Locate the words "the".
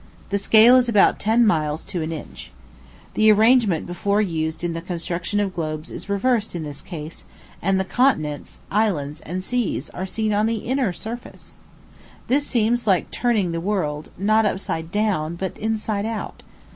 0.31-0.39, 3.13-3.31, 4.73-4.81, 7.79-7.85, 10.47-10.65, 13.51-13.61